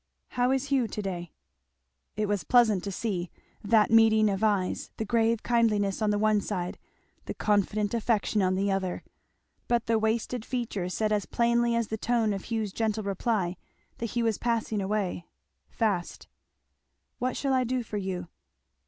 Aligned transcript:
"How 0.29 0.49
is 0.49 0.69
Hugh, 0.71 0.87
to 0.87 1.01
day?" 1.03 1.31
It 2.15 2.25
was 2.27 2.43
pleasant 2.43 2.83
to 2.85 2.91
see, 2.91 3.29
that 3.63 3.91
meeting 3.91 4.31
of 4.31 4.43
eyes, 4.43 4.89
the 4.97 5.05
grave 5.05 5.43
kindliness 5.43 6.01
on 6.01 6.09
the 6.09 6.17
one 6.17 6.41
side, 6.41 6.79
the 7.25 7.35
confident 7.35 7.93
affection 7.93 8.41
on 8.41 8.55
the 8.55 8.71
other. 8.71 9.03
But 9.67 9.85
the 9.85 9.99
wasted 9.99 10.43
features 10.43 10.95
said 10.95 11.11
as 11.11 11.27
plainly 11.27 11.75
as 11.75 11.89
the 11.89 11.99
tone 11.99 12.33
of 12.33 12.45
Hugh's 12.45 12.73
gentle 12.73 13.03
reply, 13.03 13.57
that 13.99 14.07
he 14.07 14.23
was 14.23 14.39
passing 14.39 14.81
away, 14.81 15.27
fast. 15.69 16.27
"What 17.19 17.37
shall 17.37 17.53
I 17.53 17.63
do 17.63 17.83
for 17.83 17.97
you?" 17.97 18.27